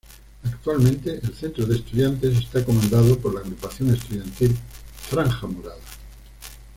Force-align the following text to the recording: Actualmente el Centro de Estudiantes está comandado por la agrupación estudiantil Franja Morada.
Actualmente 0.45 1.19
el 1.23 1.31
Centro 1.35 1.63
de 1.67 1.75
Estudiantes 1.75 2.35
está 2.39 2.65
comandado 2.65 3.19
por 3.19 3.35
la 3.35 3.41
agrupación 3.41 3.93
estudiantil 3.93 4.57
Franja 5.07 5.45
Morada. 5.45 5.75